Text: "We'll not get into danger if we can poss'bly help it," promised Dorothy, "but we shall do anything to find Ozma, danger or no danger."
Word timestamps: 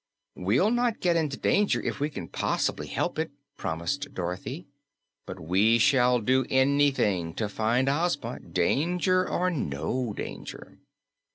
"We'll 0.33 0.71
not 0.71 0.99
get 0.99 1.15
into 1.15 1.37
danger 1.37 1.79
if 1.79 1.99
we 1.99 2.09
can 2.09 2.27
poss'bly 2.27 2.87
help 2.87 3.19
it," 3.19 3.29
promised 3.55 4.15
Dorothy, 4.15 4.65
"but 5.27 5.39
we 5.39 5.77
shall 5.77 6.17
do 6.21 6.43
anything 6.49 7.35
to 7.35 7.47
find 7.47 7.87
Ozma, 7.87 8.39
danger 8.39 9.29
or 9.29 9.51
no 9.51 10.11
danger." 10.13 10.79